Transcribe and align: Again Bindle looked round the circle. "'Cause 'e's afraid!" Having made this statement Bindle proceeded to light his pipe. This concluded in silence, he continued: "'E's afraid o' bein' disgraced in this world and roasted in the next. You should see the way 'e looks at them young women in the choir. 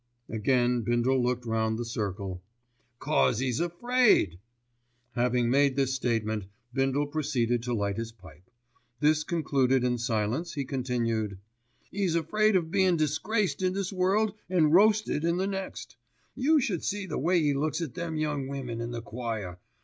Again 0.29 0.81
Bindle 0.81 1.21
looked 1.21 1.45
round 1.45 1.77
the 1.77 1.85
circle. 1.85 2.41
"'Cause 2.97 3.39
'e's 3.39 3.59
afraid!" 3.59 4.39
Having 5.13 5.51
made 5.51 5.75
this 5.75 5.93
statement 5.93 6.45
Bindle 6.73 7.05
proceeded 7.05 7.61
to 7.61 7.73
light 7.75 7.97
his 7.97 8.11
pipe. 8.11 8.49
This 8.99 9.23
concluded 9.23 9.83
in 9.83 9.99
silence, 9.99 10.53
he 10.53 10.65
continued: 10.65 11.37
"'E's 11.93 12.15
afraid 12.15 12.55
o' 12.57 12.63
bein' 12.63 12.97
disgraced 12.97 13.61
in 13.61 13.73
this 13.73 13.93
world 13.93 14.33
and 14.49 14.73
roasted 14.73 15.23
in 15.23 15.37
the 15.37 15.45
next. 15.45 15.97
You 16.33 16.59
should 16.59 16.83
see 16.83 17.05
the 17.05 17.19
way 17.19 17.37
'e 17.37 17.53
looks 17.53 17.79
at 17.79 17.93
them 17.93 18.15
young 18.17 18.47
women 18.47 18.81
in 18.81 18.89
the 18.89 19.03
choir. 19.03 19.59